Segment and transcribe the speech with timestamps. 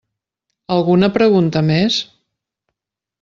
[0.75, 1.99] Alguna pregunta més?